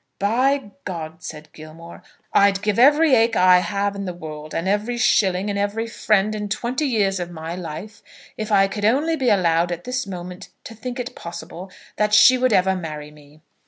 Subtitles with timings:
[0.17, 2.01] "By G," said Gilmore,
[2.33, 6.33] "I'd give every acre I have in the world, and every shilling, and every friend,
[6.33, 8.01] and twenty years of my life,
[8.35, 12.35] if I could only be allowed at this moment to think it possible that she
[12.39, 13.41] would ever marry me!"